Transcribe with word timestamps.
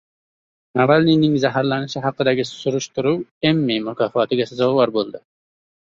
Navalniyning 0.79 1.35
zaharlanishi 1.43 2.03
haqidagi 2.07 2.47
surishtiruv 2.55 3.23
«Emmi» 3.53 3.79
mukofotiga 3.87 4.53
sazovor 4.55 4.99
bo‘ldi 4.99 5.25